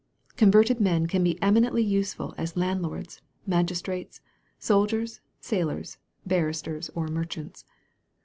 Converted 0.35 0.79
men 0.79 1.05
can 1.05 1.23
be 1.23 1.39
eminently 1.43 1.83
useful 1.83 2.33
as 2.35 2.57
landlords, 2.57 3.21
magistrates, 3.45 4.19
Boldiers, 4.59 5.19
saili 5.43 5.79
>rs, 5.79 5.99
barristers 6.25 6.89
or 6.95 7.07
merchants. 7.07 7.65